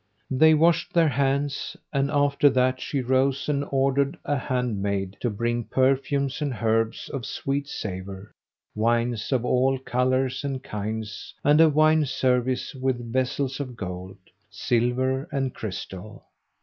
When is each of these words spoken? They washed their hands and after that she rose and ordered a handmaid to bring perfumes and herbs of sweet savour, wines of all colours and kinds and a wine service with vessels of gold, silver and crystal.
They 0.31 0.55
washed 0.55 0.93
their 0.93 1.09
hands 1.09 1.77
and 1.93 2.09
after 2.09 2.49
that 2.49 2.81
she 2.81 3.01
rose 3.01 3.47
and 3.47 3.63
ordered 3.69 4.17
a 4.25 4.35
handmaid 4.35 5.15
to 5.19 5.29
bring 5.29 5.65
perfumes 5.65 6.41
and 6.41 6.55
herbs 6.59 7.07
of 7.13 7.23
sweet 7.23 7.67
savour, 7.67 8.31
wines 8.73 9.31
of 9.31 9.45
all 9.45 9.77
colours 9.77 10.43
and 10.43 10.63
kinds 10.63 11.35
and 11.43 11.61
a 11.61 11.69
wine 11.69 12.07
service 12.07 12.73
with 12.73 13.13
vessels 13.13 13.59
of 13.59 13.75
gold, 13.75 14.17
silver 14.49 15.29
and 15.31 15.53
crystal. 15.53 16.25